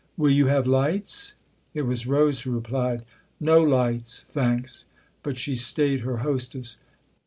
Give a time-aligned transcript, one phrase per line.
[0.17, 1.35] "Will you have lights?"
[1.75, 3.05] It was Rose who replied.
[3.39, 4.87] "No lights, thanks."
[5.21, 6.79] But she stayed her hostess.